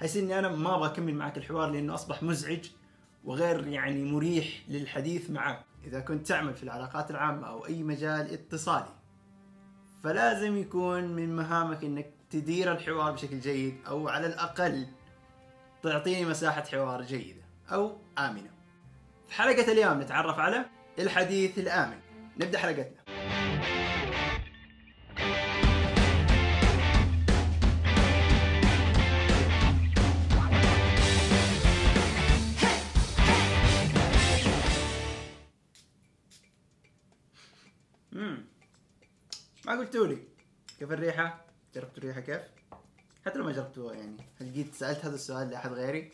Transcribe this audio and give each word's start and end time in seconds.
هيصير 0.00 0.22
إني 0.22 0.38
أنا 0.38 0.48
ما 0.48 0.76
أبغى 0.76 0.88
أكمل 0.88 1.14
معك 1.14 1.36
الحوار 1.38 1.70
لأنه 1.70 1.94
أصبح 1.94 2.22
مزعج 2.22 2.70
وغير 3.24 3.66
يعني 3.66 4.04
مريح 4.04 4.62
للحديث 4.68 5.30
معك. 5.30 5.64
إذا 5.84 6.00
كنت 6.00 6.26
تعمل 6.26 6.54
في 6.54 6.62
العلاقات 6.62 7.10
العامة 7.10 7.46
أو 7.46 7.66
أي 7.66 7.82
مجال 7.82 8.32
اتصالي 8.32 8.94
فلازم 10.02 10.56
يكون 10.56 11.04
من 11.04 11.36
مهامك 11.36 11.84
إنك 11.84 12.10
تدير 12.30 12.72
الحوار 12.72 13.12
بشكل 13.12 13.40
جيد 13.40 13.74
أو 13.88 14.08
على 14.08 14.26
الأقل 14.26 14.86
تعطيني 15.82 16.24
مساحة 16.24 16.62
حوار 16.62 17.02
جيدة 17.02 17.42
أو 17.72 17.96
آمنة. 18.18 18.50
في 19.28 19.34
حلقة 19.34 19.72
اليوم 19.72 20.00
نتعرف 20.00 20.38
على 20.38 20.64
الحديث 20.98 21.58
الآمن. 21.58 21.98
نبدأ 22.40 22.58
حلقتنا. 22.58 22.99
ما 39.66 39.72
قلتوا 39.78 40.06
لي 40.06 40.18
كيف 40.78 40.92
الريحة؟ 40.92 41.44
جربتوا 41.74 41.98
الريحة 41.98 42.20
كيف؟ 42.20 42.42
حتى 43.26 43.38
لو 43.38 43.44
ما 43.44 43.52
جربتوها 43.52 43.94
يعني 43.94 44.16
هل 44.40 44.52
جيت 44.52 44.74
سألت 44.74 45.04
هذا 45.04 45.14
السؤال 45.14 45.50
لأحد 45.50 45.72
غيري؟ 45.72 46.12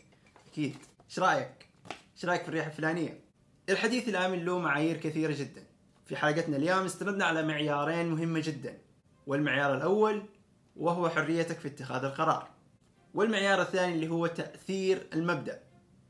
أكيد 0.51 0.75
إيش 1.09 1.19
رأيك؟ 1.19 1.69
إيش 2.15 2.25
رأيك 2.25 2.41
في 2.41 2.49
الريحة 2.49 2.67
الفلانية؟ 2.67 3.19
الحديث 3.69 4.09
الآمن 4.09 4.45
له 4.45 4.59
معايير 4.59 4.97
كثيرة 4.97 5.35
جدا 5.37 5.63
في 6.05 6.15
حلقتنا 6.15 6.57
اليوم 6.57 6.85
استندنا 6.85 7.25
على 7.25 7.43
معيارين 7.43 8.09
مهمة 8.09 8.39
جدا 8.39 8.77
والمعيار 9.27 9.77
الأول 9.77 10.25
وهو 10.75 11.09
حريتك 11.09 11.59
في 11.59 11.67
اتخاذ 11.67 12.03
القرار 12.03 12.49
والمعيار 13.13 13.61
الثاني 13.61 13.93
اللي 13.93 14.07
هو 14.07 14.27
تأثير 14.27 15.07
المبدأ 15.13 15.63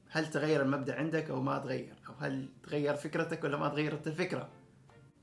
هل 0.09 0.32
تغير 0.32 0.62
المبدأ 0.62 0.95
عندك 0.95 1.30
أو 1.30 1.42
ما 1.42 1.59
تغير 1.59 1.95
أو 2.09 2.14
هل 2.14 2.50
تغير 2.64 2.95
فكرتك 2.95 3.44
ولا 3.44 3.58
ما 3.58 3.70
تغيرت 3.70 4.08
الفكرة 4.08 4.50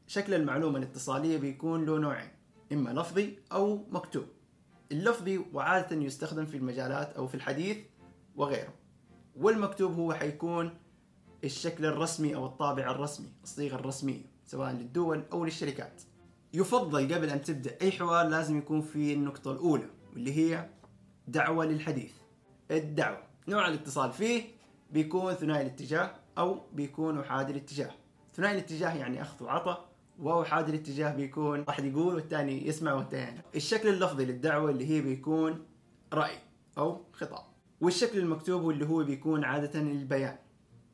شكل 0.06 0.34
المعلومة 0.34 0.78
الاتصالية 0.78 1.38
بيكون 1.38 1.84
له 1.84 1.98
نوعين 1.98 2.28
إما 2.72 2.90
لفظي 2.90 3.38
أو 3.52 3.80
مكتوب. 3.90 4.24
اللفظي 4.92 5.44
وعادة 5.52 5.96
يستخدم 5.96 6.46
في 6.46 6.56
المجالات 6.56 7.16
أو 7.16 7.26
في 7.26 7.34
الحديث 7.34 7.76
وغيره. 8.36 8.74
والمكتوب 9.36 9.92
هو 9.92 10.12
حيكون 10.12 10.70
الشكل 11.44 11.86
الرسمي 11.86 12.34
أو 12.34 12.46
الطابع 12.46 12.90
الرسمي 12.90 13.32
الصيغة 13.42 13.74
الرسمية 13.74 14.22
سواء 14.46 14.72
للدول 14.72 15.22
أو 15.32 15.44
للشركات. 15.44 16.02
يفضل 16.54 17.14
قبل 17.14 17.30
أن 17.30 17.42
تبدأ 17.42 17.76
أي 17.82 17.92
حوار 17.92 18.28
لازم 18.28 18.58
يكون 18.58 18.80
في 18.80 19.12
النقطة 19.12 19.52
الأولى 19.52 19.86
واللي 20.12 20.32
هي 20.32 20.70
دعوة 21.28 21.64
للحديث. 21.64 22.12
الدعوة 22.70 23.22
نوع 23.48 23.68
الاتصال 23.68 24.12
فيه 24.12 24.42
بيكون 24.90 25.34
ثنائي 25.34 25.62
الاتجاه 25.62 26.14
أو 26.38 26.60
بيكون 26.72 27.20
أحادي 27.20 27.52
الاتجاه. 27.52 27.90
ثنائي 28.34 28.54
الاتجاه 28.54 28.94
يعني 28.94 29.22
أخذ 29.22 29.46
وعطى 30.18 30.38
وأحادي 30.38 30.70
الاتجاه 30.70 31.14
بيكون 31.14 31.64
واحد 31.68 31.84
يقول 31.84 32.14
والثاني 32.14 32.68
يسمع 32.68 32.94
والثاني 32.94 33.40
الشكل 33.54 33.88
اللفظي 33.88 34.24
للدعوة 34.24 34.70
اللي 34.70 34.90
هي 34.90 35.00
بيكون 35.00 35.66
رأي 36.12 36.38
أو 36.78 37.04
خطاب 37.12 37.54
والشكل 37.80 38.18
المكتوب 38.18 38.62
واللي 38.62 38.86
هو 38.86 39.04
بيكون 39.04 39.44
عادة 39.44 39.80
البيان. 39.80 40.36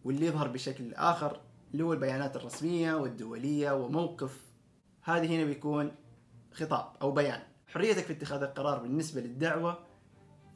واللي 0.04 0.26
يظهر 0.26 0.48
بشكل 0.48 0.94
آخر 0.94 1.40
اللي 1.72 1.84
هو 1.84 1.92
البيانات 1.92 2.36
الرسمية 2.36 2.94
والدولية 2.94 3.72
وموقف. 3.72 4.44
هذه 5.02 5.36
هنا 5.36 5.44
بيكون 5.44 5.92
خطاب 6.52 6.92
أو 7.02 7.12
بيان. 7.12 7.40
حريتك 7.66 8.04
في 8.04 8.12
اتخاذ 8.12 8.42
القرار 8.42 8.82
بالنسبة 8.82 9.20
للدعوة 9.20 9.78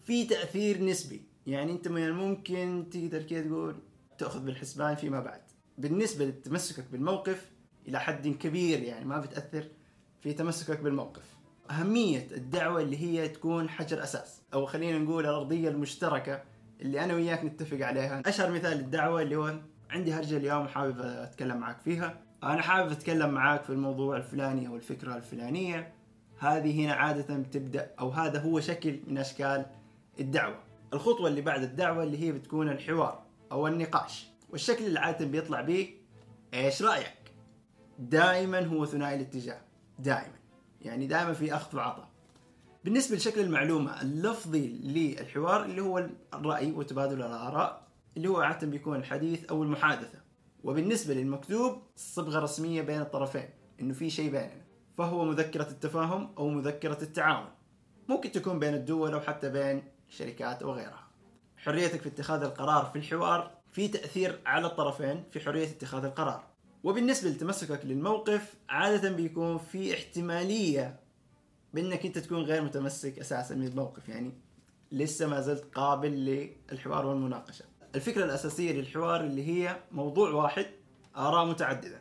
في 0.05 0.25
تأثير 0.25 0.85
نسبي. 0.85 1.23
يعني 1.47 1.73
أنت 1.73 1.89
من 1.89 2.05
الممكن 2.05 2.87
تقدر 2.93 3.23
كده 3.23 3.41
تقول 3.41 3.77
تأخذ 4.19 4.45
بالحسبان 4.45 4.95
فيما 4.95 5.21
بعد. 5.21 5.43
بالنسبة 5.79 6.25
لتمسكك 6.25 6.85
بالموقف 6.93 7.51
إلى 7.89 8.01
حد 8.01 8.29
كبير 8.29 8.83
يعني 8.83 9.05
ما 9.05 9.19
بتأثر 9.19 9.65
في 10.21 10.33
تمسكك 10.33 10.81
بالموقف. 10.81 11.35
أهمية 11.71 12.27
الدعوة 12.31 12.81
اللي 12.81 12.97
هي 12.97 13.29
تكون 13.29 13.69
حجر 13.69 14.03
أساس. 14.03 14.43
أو 14.55 14.67
خلينا 14.67 14.99
نقول 14.99 15.27
الأرضية 15.27 15.69
المشتركة 15.69 16.43
اللي 16.81 17.05
أنا 17.05 17.15
وياك 17.15 17.45
نتفق 17.45 17.87
عليها. 17.87 18.23
أشهر 18.27 18.51
مثال 18.51 18.77
للدعوة 18.77 19.23
اللي 19.23 19.37
هو 19.37 19.55
عندي 19.91 20.13
هرجة 20.13 20.37
اليوم 20.37 20.69
حابب 20.69 21.01
أتكلم 21.01 21.57
معك 21.57 21.81
فيها. 21.81 22.21
أنا 22.43 22.63
حابب 22.63 22.93
أتكلم 22.93 23.31
معاك 23.31 23.65
في 23.65 23.71
الموضوع 23.71 24.17
الفلاني 24.17 24.69
أو 24.69 24.77
الفكرة 24.77 25.17
الفلانية. 25.17 25.93
هذه 26.39 26.85
هنا 26.85 26.93
عادة 26.93 27.37
بتبدأ 27.37 27.91
أو 28.01 28.11
هذا 28.11 28.41
هو 28.41 28.61
شكل 28.61 29.01
من 29.07 29.19
أشكال 29.19 29.67
الدعوة. 30.21 30.59
الخطوة 30.93 31.29
اللي 31.29 31.41
بعد 31.41 31.63
الدعوة 31.63 32.03
اللي 32.05 32.19
هي 32.19 32.33
بتكون 32.33 32.69
الحوار 32.69 33.23
أو 33.53 33.67
النقاش. 33.67 34.27
والشكل 34.51 34.87
اللي 34.87 35.01
عادة 35.01 35.27
بيطلع 35.27 35.61
به 35.61 35.89
إيش 36.55 36.83
رأيك؟ 36.83 37.24
دائما 37.99 38.67
هو 38.67 38.87
ثنائي 38.87 39.17
الاتجاه. 39.17 39.61
دائما. 39.99 40.39
يعني 40.81 41.07
دائما 41.07 41.33
في 41.33 41.55
أخذ 41.55 41.77
وعطاء. 41.77 42.09
بالنسبة 42.85 43.17
لشكل 43.17 43.41
المعلومة 43.41 44.03
اللفظي 44.03 44.67
للحوار 44.69 45.65
اللي 45.65 45.83
هو 45.83 46.09
الرأي 46.35 46.73
وتبادل 46.73 47.23
الآراء 47.23 47.89
اللي 48.17 48.29
هو 48.29 48.41
عادة 48.41 48.67
بيكون 48.67 48.97
الحديث 48.97 49.45
أو 49.45 49.63
المحادثة. 49.63 50.19
وبالنسبة 50.65 51.15
للمكتوب 51.15 51.83
صبغة 51.97 52.39
رسمية 52.39 52.83
بين 52.83 53.01
الطرفين 53.01 53.49
إنه 53.81 53.95
في 53.95 54.11
شيء 54.11 54.31
بيننا. 54.31 54.65
فهو 54.99 55.25
مذكرة 55.25 55.69
التفاهم 55.71 56.35
أو 56.39 56.49
مذكرة 56.49 57.03
التعاون. 57.03 57.49
ممكن 58.09 58.33
تكون 58.33 58.59
بين 58.59 58.75
الدول 58.75 59.15
أو 59.15 59.21
حتى 59.21 59.51
بين 59.51 59.83
شركات 60.09 60.63
أو 60.63 60.73
غيرها. 60.73 61.05
حريتك 61.57 62.01
في 62.01 62.09
اتخاذ 62.09 62.43
القرار 62.43 62.85
في 62.85 62.99
الحوار 62.99 63.51
في 63.73 63.89
تأثير 63.89 64.41
على 64.47 64.67
الطرفين 64.67 65.25
في 65.31 65.41
حرية 65.41 65.69
اتخاذ 65.69 66.05
القرار. 66.05 66.54
وبالنسبة 66.85 67.31
لتمسكك 67.31 67.85
للموقف 67.85 68.55
عادة 68.69 69.11
بيكون 69.11 69.59
في 69.59 69.95
احتمالية 69.95 71.01
بأنك 71.75 72.07
أنت 72.07 72.19
تكون 72.19 72.43
غير 72.43 72.63
متمسك 72.63 73.19
أساسا 73.19 73.55
من 73.55 73.67
الموقف 73.67 74.09
يعني 74.09 74.33
لسه 74.93 75.27
ما 75.27 75.41
زلت 75.41 75.65
قابل 75.75 76.11
للحوار 76.71 77.07
والمناقشة. 77.07 77.65
الفكرة 77.95 78.25
الأساسية 78.25 78.73
للحوار 78.73 79.21
اللي 79.21 79.49
هي 79.49 79.77
موضوع 79.93 80.31
واحد 80.31 80.67
آراء 81.17 81.47
متعددة. 81.47 82.01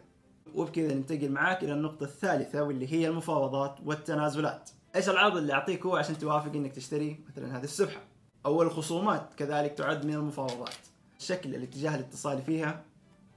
وبكذا 0.55 0.93
ننتقل 0.93 1.29
معاك 1.29 1.63
إلى 1.63 1.73
النقطة 1.73 2.03
الثالثة 2.03 2.63
واللي 2.63 2.93
هي 2.93 3.07
المفاوضات 3.07 3.75
والتنازلات. 3.85 4.69
إيش 4.95 5.09
العرض 5.09 5.37
اللي 5.37 5.53
أعطيك 5.53 5.85
هو 5.85 5.95
عشان 5.95 6.17
توافق 6.17 6.53
إنك 6.53 6.71
تشتري 6.71 7.19
مثلا 7.29 7.57
هذه 7.57 7.63
السبحة؟ 7.63 8.01
أو 8.45 8.61
الخصومات 8.61 9.33
كذلك 9.37 9.73
تعد 9.73 10.05
من 10.05 10.13
المفاوضات. 10.13 10.75
شكل 11.19 11.55
الاتجاه 11.55 11.95
الاتصالي 11.95 12.41
فيها 12.41 12.83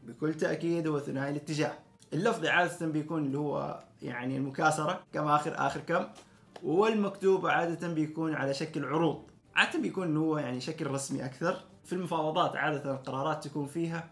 بكل 0.06 0.34
تأكيد 0.34 0.86
هو 0.86 0.98
ثنائي 0.98 1.30
الاتجاه. 1.30 1.72
اللفظي 2.12 2.48
عادة 2.48 2.86
بيكون 2.86 3.24
اللي 3.24 3.38
هو 3.38 3.84
يعني 4.02 4.36
المكاسرة 4.36 5.04
كم 5.12 5.28
آخر 5.28 5.66
آخر 5.66 5.80
كم 5.80 6.06
والمكتوب 6.62 7.46
عادة 7.46 7.88
بيكون 7.88 8.34
على 8.34 8.54
شكل 8.54 8.84
عروض. 8.84 9.22
عادة 9.54 9.78
بيكون 9.78 10.16
هو 10.16 10.38
يعني 10.38 10.60
شكل 10.60 10.86
رسمي 10.86 11.24
أكثر. 11.24 11.64
في 11.84 11.92
المفاوضات 11.92 12.56
عادة 12.56 12.94
القرارات 12.94 13.44
تكون 13.44 13.66
فيها 13.66 14.10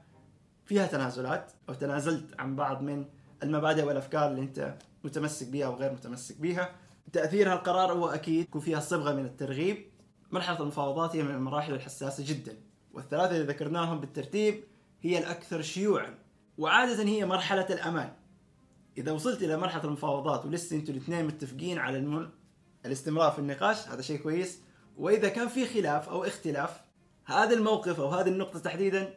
فيها 0.67 0.87
تنازلات 0.87 1.53
أو 1.69 1.75
تنازلت 1.75 2.41
عن 2.41 2.57
بعض 2.57 2.83
من 2.83 3.05
المبادئ 3.43 3.83
والأفكار 3.83 4.31
اللي 4.31 4.41
أنت 4.41 4.75
متمسك 5.05 5.49
بها 5.49 5.67
أو 5.67 5.75
غير 5.75 5.93
متمسك 5.93 6.41
بها 6.41 6.71
تأثيرها 7.13 7.55
القرار 7.55 7.93
هو 7.93 8.09
أكيد 8.09 8.41
يكون 8.41 8.61
فيها 8.61 8.81
صبغة 8.81 9.13
من 9.13 9.25
الترغيب. 9.25 9.87
مرحلة 10.33 10.61
المفاوضات 10.61 11.17
هي 11.17 11.23
من 11.23 11.35
المراحل 11.35 11.75
الحساسة 11.75 12.25
جدا. 12.27 12.57
والثلاثة 12.95 13.37
اللي 13.37 13.47
ذكرناهم 13.47 14.01
بالترتيب 14.01 14.65
هي 15.05 15.19
الأكثر 15.19 15.63
شيوعا 15.63 16.15
وعادة 16.59 17.03
هي 17.03 17.27
مرحلة 17.27 17.67
الأمان. 17.71 18.13
إذا 18.99 19.13
وصلت 19.13 19.43
إلى 19.43 19.57
مرحلة 19.57 19.85
المفاوضات 19.85 20.47
ولسه 20.47 20.77
أنتوا 20.77 20.95
الاثنين 20.95 21.25
متفقين 21.25 21.79
على 21.79 21.99
المن... 21.99 22.29
الاستمرار 22.87 23.33
في 23.33 23.39
النقاش 23.39 23.89
هذا 23.89 24.03
شيء 24.03 24.19
كويس. 24.19 24.61
وإذا 24.97 25.29
كان 25.29 25.49
في 25.49 25.67
خلاف 25.67 26.09
أو 26.09 26.25
اختلاف 26.25 26.81
هذا 27.25 27.55
الموقف 27.55 28.01
أو 28.01 28.09
هذه 28.09 28.29
النقطة 28.29 28.59
تحديدا 28.59 29.15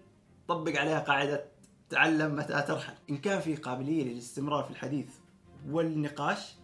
طبق 0.47 0.79
عليها 0.79 0.99
قاعدة 0.99 1.45
تعلم 1.89 2.35
متى 2.35 2.61
ترحل. 2.61 2.93
إن 3.09 3.17
كان 3.17 3.39
في 3.39 3.55
قابلية 3.55 4.03
للاستمرار 4.03 4.63
في 4.63 4.71
الحديث 4.71 5.09
والنقاش 5.69 6.55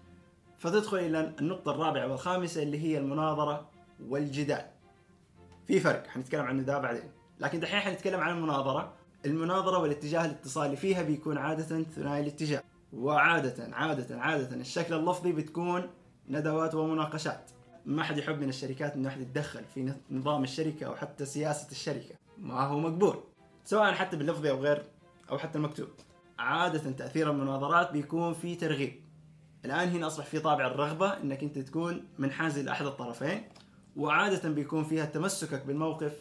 فتدخل 0.57 0.97
إلى 0.97 1.33
النقطة 1.39 1.71
الرابعة 1.71 2.07
والخامسة 2.07 2.63
اللي 2.63 2.83
هي 2.83 2.97
المناظرة 2.97 3.69
والجدال. 4.07 4.65
في 5.67 5.79
فرق 5.79 6.07
حنتكلم 6.07 6.45
عن 6.45 6.65
ده 6.65 6.77
بعدين. 6.77 7.11
لكن 7.39 7.59
دحين 7.59 7.79
حنتكلم 7.79 8.19
عن 8.19 8.37
المناظرة. 8.37 9.02
المناظرة 9.25 9.77
والاتجاه 9.77 10.25
الاتصالي 10.25 10.75
فيها 10.75 11.01
بيكون 11.01 11.37
عادة 11.37 11.83
ثنائي 11.83 12.21
الاتجاه. 12.21 12.63
وعادة 12.93 13.75
عادة 13.75 14.19
عادة 14.19 14.55
الشكل 14.55 14.93
اللفظي 14.93 15.31
بتكون 15.31 15.89
ندوات 16.29 16.75
ومناقشات. 16.75 17.51
ما 17.85 18.03
حد 18.03 18.17
يحب 18.17 18.41
من 18.41 18.49
الشركات 18.49 18.93
إنه 18.93 19.09
أحد 19.09 19.21
يتدخل 19.21 19.63
في 19.63 19.93
نظام 20.11 20.43
الشركة 20.43 20.85
أو 20.85 20.95
حتى 20.95 21.25
سياسة 21.25 21.71
الشركة. 21.71 22.15
ما 22.37 22.61
هو 22.61 22.79
مقبول. 22.79 23.23
سواء 23.63 23.93
حتى 23.93 24.17
باللفظي 24.17 24.49
أو 24.49 24.59
غير 24.59 24.83
أو 25.31 25.37
حتى 25.37 25.57
المكتوب. 25.57 25.87
عادة 26.39 26.91
تأثير 26.91 27.31
المناظرات 27.31 27.91
بيكون 27.91 28.33
في 28.33 28.55
ترغيب. 28.55 29.03
الآن 29.65 29.89
هنا 29.89 30.07
أصبح 30.07 30.25
في 30.25 30.39
طابع 30.39 30.67
الرغبة 30.67 31.17
أنك 31.17 31.43
أنت 31.43 31.59
تكون 31.59 32.03
منحاز 32.19 32.57
إلى 32.57 32.71
أحد 32.71 32.85
الطرفين. 32.85 33.43
وعادة 33.95 34.49
بيكون 34.49 34.83
فيها 34.83 35.05
تمسكك 35.05 35.65
بالموقف 35.65 36.13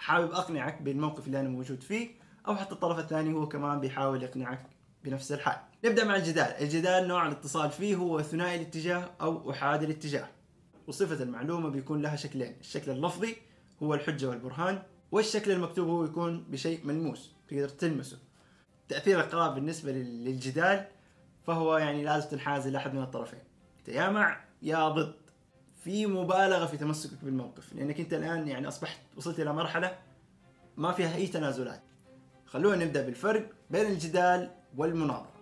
حابب 0.00 0.32
أقنعك 0.32 0.82
بالموقف 0.82 1.26
اللي 1.26 1.40
أنا 1.40 1.48
موجود 1.48 1.82
فيه 1.82 2.08
أو 2.48 2.56
حتى 2.56 2.72
الطرف 2.72 2.98
الثاني 2.98 3.32
هو 3.34 3.48
كمان 3.48 3.80
بيحاول 3.80 4.22
يقنعك 4.22 4.66
بنفس 5.04 5.32
الحال. 5.32 5.56
نبدأ 5.84 6.04
مع 6.04 6.16
الجدال. 6.16 6.46
الجدال 6.62 7.08
نوع 7.08 7.26
الاتصال 7.26 7.70
فيه 7.70 7.96
هو 7.96 8.22
ثنائي 8.22 8.56
الاتجاه 8.56 9.10
أو 9.20 9.50
أحادي 9.50 9.84
الاتجاه. 9.84 10.28
وصفة 10.86 11.22
المعلومة 11.22 11.68
بيكون 11.68 12.02
لها 12.02 12.16
شكلين. 12.16 12.56
الشكل 12.60 12.90
اللفظي 12.90 13.36
هو 13.82 13.94
الحجة 13.94 14.28
والبرهان 14.28 14.82
والشكل 15.12 15.50
المكتوب 15.50 15.88
هو 15.88 16.04
يكون 16.04 16.44
بشيء 16.48 16.86
ملموس 16.86 17.32
تقدر 17.48 17.68
تلمسه. 17.68 18.18
تأثير 18.88 19.20
القراءة 19.20 19.54
بالنسبة 19.54 19.92
لل- 19.92 20.24
للجدال 20.24 20.86
فهو 21.46 21.76
يعني 21.76 22.04
لازم 22.04 22.28
تنحاز 22.28 22.66
إلى 22.66 22.78
أحد 22.78 22.94
من 22.94 23.02
الطرفين. 23.02 23.40
أنت 23.78 23.88
يا 23.88 24.08
مع 24.10 24.40
يا 24.62 24.88
ضد 24.88 25.14
في 25.80 26.06
مبالغة 26.06 26.66
في 26.66 26.76
تمسكك 26.76 27.24
بالموقف 27.24 27.72
لأنك 27.72 28.00
أنت 28.00 28.14
الآن 28.14 28.48
يعني 28.48 28.68
أصبحت 28.68 29.00
وصلت 29.16 29.40
إلى 29.40 29.52
مرحلة 29.52 29.98
ما 30.76 30.92
فيها 30.92 31.14
أي 31.16 31.26
تنازلات. 31.26 31.82
خلونا 32.46 32.84
نبدأ 32.84 33.06
بالفرق 33.06 33.50
بين 33.70 33.86
الجدال 33.86 34.50
والمناظرة. 34.76 35.40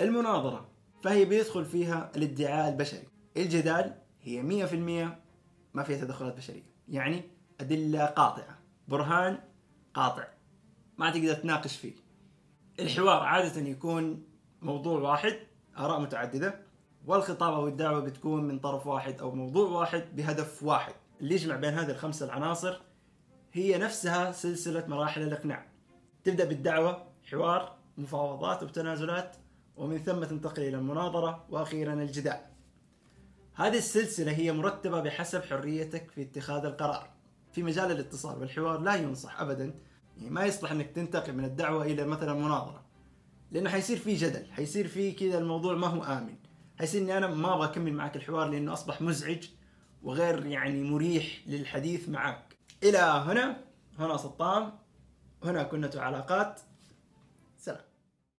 المناظرة 0.00 0.68
فهي 1.02 1.24
بيدخل 1.24 1.64
فيها 1.64 2.10
الادعاء 2.16 2.68
البشري. 2.72 3.08
الجدال 3.36 3.94
هي 4.22 4.42
مية 4.42 4.64
في 4.64 4.76
المية 4.76 5.20
ما 5.74 5.82
فيها 5.82 6.04
تدخلات 6.04 6.36
بشرية 6.36 6.62
يعني 6.88 7.22
أدلة 7.60 8.04
قاطعة. 8.04 8.58
برهان 8.88 9.38
قاطع 9.94 10.28
ما 10.98 11.10
تقدر 11.10 11.34
تناقش 11.34 11.76
فيه. 11.76 11.92
الحوار 12.80 13.22
عادة 13.22 13.60
يكون 13.60 14.24
موضوع 14.62 15.00
واحد 15.00 15.36
آراء 15.78 16.00
متعددة. 16.00 16.71
والخطاب 17.06 17.54
أو 17.54 17.68
الدعوة 17.68 18.00
بتكون 18.00 18.44
من 18.44 18.58
طرف 18.58 18.86
واحد 18.86 19.20
أو 19.20 19.34
موضوع 19.34 19.68
واحد 19.70 20.04
بهدف 20.16 20.62
واحد. 20.62 20.94
اللي 21.20 21.34
يجمع 21.34 21.56
بين 21.56 21.74
هذه 21.74 21.90
الخمسة 21.90 22.26
العناصر 22.26 22.80
هي 23.52 23.78
نفسها 23.78 24.32
سلسلة 24.32 24.86
مراحل 24.86 25.22
الإقناع. 25.22 25.66
تبدأ 26.24 26.44
بالدعوة 26.44 27.06
حوار 27.30 27.76
مفاوضات 27.98 28.62
وتنازلات 28.62 29.36
ومن 29.76 29.98
ثم 29.98 30.24
تنتقل 30.24 30.62
إلى 30.62 30.76
المناظرة 30.76 31.44
وأخيرا 31.50 31.94
الجدال. 31.94 32.40
هذه 33.54 33.78
السلسلة 33.78 34.32
هي 34.32 34.52
مرتبة 34.52 35.00
بحسب 35.00 35.42
حريتك 35.42 36.10
في 36.10 36.22
اتخاذ 36.22 36.64
القرار. 36.64 37.10
في 37.52 37.62
مجال 37.62 37.90
الاتصال 37.90 38.38
والحوار 38.38 38.80
لا 38.80 38.94
ينصح 38.94 39.40
أبدا. 39.40 39.74
يعني 40.16 40.30
ما 40.30 40.44
يصلح 40.44 40.72
أنك 40.72 40.90
تنتقل 40.90 41.32
من 41.32 41.44
الدعوة 41.44 41.84
إلى 41.84 42.04
مثلا 42.04 42.34
مناظرة. 42.34 42.82
لأنه 43.50 43.70
حيصير 43.70 43.96
في 43.96 44.14
جدل 44.14 44.52
حيصير 44.52 44.88
في 44.88 45.12
كذا 45.12 45.38
الموضوع 45.38 45.74
ما 45.74 45.86
هو 45.86 46.02
آمن. 46.02 46.36
حيصير 46.82 47.02
إني 47.02 47.16
أنا 47.16 47.26
ما 47.26 47.54
أبغى 47.54 47.66
أكمل 47.66 47.92
معك 47.92 48.16
الحوار 48.16 48.48
لأنه 48.48 48.72
أصبح 48.72 49.02
مزعج 49.02 49.48
وغير 50.02 50.46
يعني 50.46 50.82
مريح 50.82 51.40
للحديث 51.46 52.08
معك. 52.08 52.56
إلى 52.82 52.98
هنا. 52.98 53.56
هنا 53.98 54.16
سطام. 54.16 54.72
هنا 55.44 55.62
كنة 55.62 55.90
علاقات 55.96 56.60